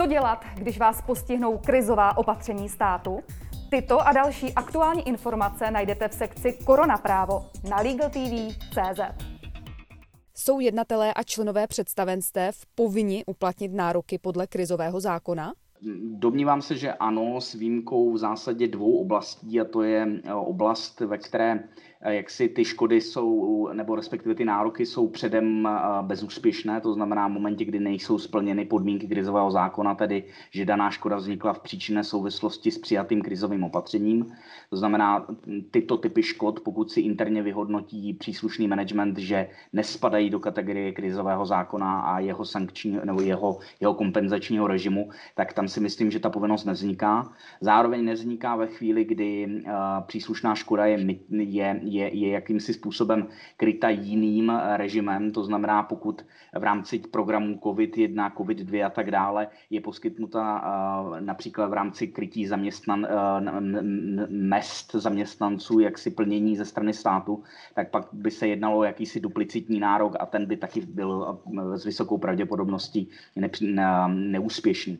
Co 0.00 0.06
dělat, 0.06 0.44
když 0.54 0.78
vás 0.78 1.02
postihnou 1.02 1.58
krizová 1.58 2.16
opatření 2.16 2.68
státu? 2.68 3.20
Tyto 3.70 4.00
a 4.00 4.12
další 4.12 4.52
aktuální 4.54 5.08
informace 5.08 5.70
najdete 5.70 6.08
v 6.08 6.14
sekci 6.14 6.58
Korona 6.64 6.98
právo 6.98 7.46
na 7.70 7.76
LegalTV.cz. 7.76 9.00
Jsou 10.34 10.60
jednatelé 10.60 11.14
a 11.14 11.22
členové 11.22 11.66
představenstev 11.66 12.56
povinni 12.74 13.24
uplatnit 13.26 13.72
nároky 13.72 14.18
podle 14.18 14.46
krizového 14.46 15.00
zákona? 15.00 15.52
Domnívám 16.02 16.62
se, 16.62 16.76
že 16.76 16.92
ano, 16.92 17.40
s 17.40 17.54
výjimkou 17.54 18.12
v 18.12 18.18
zásadě 18.18 18.68
dvou 18.68 18.96
oblastí, 18.96 19.60
a 19.60 19.64
to 19.64 19.82
je 19.82 20.06
eh, 20.24 20.34
oblast, 20.34 21.00
ve 21.00 21.18
které 21.18 21.64
jak 22.08 22.30
si 22.30 22.48
ty 22.48 22.64
škody 22.64 23.00
jsou, 23.00 23.68
nebo 23.72 23.96
respektive 23.96 24.34
ty 24.34 24.44
nároky 24.44 24.86
jsou 24.86 25.08
předem 25.08 25.68
bezúspěšné, 26.02 26.80
to 26.80 26.92
znamená 26.92 27.28
v 27.28 27.30
momentě, 27.30 27.64
kdy 27.64 27.80
nejsou 27.80 28.18
splněny 28.18 28.64
podmínky 28.64 29.08
krizového 29.08 29.50
zákona, 29.50 29.94
tedy 29.94 30.24
že 30.50 30.64
daná 30.64 30.90
škoda 30.90 31.16
vznikla 31.16 31.52
v 31.52 31.60
příčinné 31.60 32.04
souvislosti 32.04 32.70
s 32.70 32.78
přijatým 32.78 33.22
krizovým 33.22 33.64
opatřením. 33.64 34.32
To 34.70 34.76
znamená, 34.76 35.26
tyto 35.70 35.96
typy 35.96 36.22
škod, 36.22 36.60
pokud 36.60 36.90
si 36.90 37.00
interně 37.00 37.42
vyhodnotí 37.42 38.14
příslušný 38.14 38.68
management, 38.68 39.18
že 39.18 39.48
nespadají 39.72 40.30
do 40.30 40.40
kategorie 40.40 40.92
krizového 40.92 41.46
zákona 41.46 42.00
a 42.00 42.18
jeho 42.18 42.44
sankčního 42.44 43.04
nebo 43.04 43.20
jeho, 43.20 43.58
jeho 43.80 43.94
kompenzačního 43.94 44.66
režimu, 44.66 45.10
tak 45.34 45.52
tam 45.52 45.68
si 45.68 45.80
myslím, 45.80 46.10
že 46.10 46.20
ta 46.20 46.30
povinnost 46.30 46.64
nevzniká. 46.64 47.32
Zároveň 47.60 48.04
nevzniká 48.04 48.56
ve 48.56 48.66
chvíli, 48.66 49.04
kdy 49.04 49.62
příslušná 50.06 50.54
škoda 50.54 50.86
je, 50.86 51.16
je, 51.30 51.80
je, 51.90 52.16
je 52.16 52.28
jakýmsi 52.28 52.74
způsobem 52.74 53.26
kryta 53.56 53.88
jiným 53.88 54.50
eh, 54.50 54.76
režimem, 54.76 55.30
to 55.32 55.44
znamená, 55.44 55.82
pokud 55.82 56.24
v 56.58 56.62
rámci 56.62 56.98
programů 56.98 57.54
COVID-1, 57.54 58.32
COVID-2 58.32 58.86
a 58.86 58.90
tak 58.90 59.10
dále 59.10 59.48
je 59.70 59.80
poskytnuta 59.80 60.62
uh, 60.62 61.20
například 61.20 61.66
v 61.66 61.72
rámci 61.72 62.06
krytí 62.06 62.46
zaměstnan, 62.46 63.06
uh, 63.10 63.46
mest 64.28 64.92
zaměstnanců, 64.92 65.80
jak 65.80 65.98
si 65.98 66.10
plnění 66.10 66.56
ze 66.56 66.64
strany 66.64 66.92
státu, 66.92 67.42
tak 67.74 67.90
pak 67.90 68.06
by 68.12 68.30
se 68.30 68.48
jednalo 68.48 68.78
o 68.78 68.84
jakýsi 68.84 69.20
duplicitní 69.20 69.80
nárok 69.80 70.16
a 70.20 70.26
ten 70.26 70.46
by 70.46 70.56
taky 70.56 70.80
byl 70.80 71.38
s 71.74 71.84
vysokou 71.84 72.18
pravděpodobností 72.18 73.08
ne, 73.36 73.50
ne, 73.60 74.08
neúspěšný. 74.08 74.98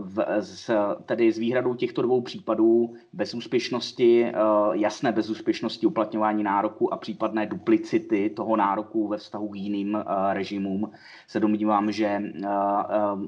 V, 0.00 0.26
z, 0.38 0.70
tedy 1.06 1.32
s 1.32 1.38
výhradou 1.38 1.74
těchto 1.74 2.02
dvou 2.02 2.20
případů 2.20 2.94
bezúspěšnosti, 3.12 4.32
jasné 4.72 5.12
bezúspěšnosti 5.12 5.86
uplatňování 6.02 6.42
nároku 6.42 6.94
a 6.94 6.96
případné 6.96 7.46
duplicity 7.46 8.30
toho 8.30 8.56
nároku 8.56 9.08
ve 9.08 9.16
vztahu 9.16 9.48
k 9.48 9.56
jiným 9.56 10.04
režimům 10.32 10.90
se 11.26 11.40
domnívám, 11.40 11.92
že 11.92 12.22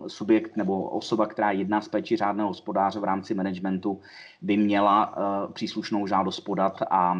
subjekt 0.06 0.56
nebo 0.56 0.82
osoba, 0.82 1.26
která 1.26 1.50
jedná 1.50 1.80
z 1.80 1.88
péči 1.88 2.16
řádného 2.16 2.48
hospodáře 2.48 3.00
v 3.00 3.04
rámci 3.04 3.34
managementu, 3.34 4.00
by 4.42 4.56
měla 4.56 5.14
příslušnou 5.52 6.06
žádost 6.06 6.40
podat 6.40 6.82
a 6.90 7.18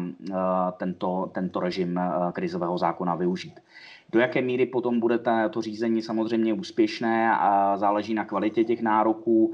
tento, 0.77 1.31
tento 1.33 1.59
režim 1.59 1.99
krizového 2.33 2.77
zákona 2.77 3.15
využít. 3.15 3.59
Do 4.11 4.19
jaké 4.19 4.41
míry 4.41 4.65
potom 4.65 4.99
bude 4.99 5.19
to 5.49 5.61
řízení 5.61 6.01
samozřejmě 6.01 6.53
úspěšné 6.53 7.31
a 7.31 7.77
záleží 7.77 8.13
na 8.13 8.25
kvalitě 8.25 8.63
těch 8.63 8.81
nároků, 8.81 9.53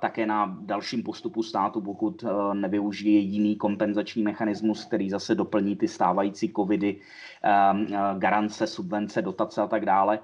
také 0.00 0.26
na 0.26 0.58
dalším 0.60 1.02
postupu 1.02 1.42
státu, 1.42 1.80
pokud 1.80 2.24
nevyužije 2.52 3.18
jiný 3.20 3.56
kompenzační 3.56 4.22
mechanismus, 4.22 4.84
který 4.84 5.03
zase 5.10 5.34
doplní 5.34 5.76
ty 5.76 5.88
stávající 5.88 6.52
covidy, 6.56 6.96
e, 7.42 7.50
e, 7.50 8.18
garance, 8.18 8.66
subvence, 8.66 9.22
dotace 9.22 9.62
a 9.62 9.66
tak 9.66 9.84
dále 9.84 10.18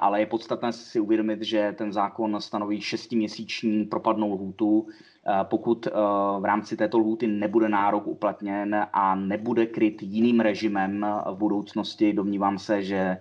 ale 0.00 0.20
je 0.20 0.26
podstatné 0.26 0.72
si 0.72 1.00
uvědomit, 1.00 1.42
že 1.42 1.74
ten 1.78 1.92
zákon 1.92 2.40
stanoví 2.40 2.80
šestiměsíční 2.80 3.84
propadnou 3.84 4.32
lhůtu, 4.32 4.86
Eh, 5.26 5.44
pokud 5.44 5.86
eh, 5.86 5.90
v 6.40 6.44
rámci 6.44 6.76
této 6.76 6.98
lhůty 6.98 7.26
nebude 7.26 7.68
nárok 7.68 8.06
uplatněn 8.06 8.86
a 8.92 9.14
nebude 9.14 9.66
kryt 9.66 10.02
jiným 10.02 10.40
režimem 10.40 11.04
eh, 11.04 11.32
v 11.32 11.36
budoucnosti, 11.36 12.12
domnívám 12.12 12.58
se, 12.58 12.82
že 12.82 13.16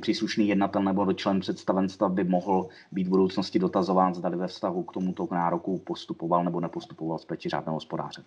příslušný 0.00 0.48
jednatel 0.48 0.82
nebo 0.82 1.12
člen 1.12 1.40
představenstva 1.40 2.08
by 2.08 2.24
mohl 2.24 2.68
být 2.92 3.06
v 3.06 3.10
budoucnosti 3.10 3.58
dotazován, 3.58 4.14
zda 4.14 4.28
ve 4.28 4.46
vztahu 4.46 4.82
k 4.82 4.92
tomuto 4.92 5.28
nároku 5.30 5.78
postupoval 5.78 6.44
nebo 6.44 6.60
nepostupoval 6.60 7.18
z 7.18 7.26
řádného 7.46 7.76
hospodáře. 7.76 8.22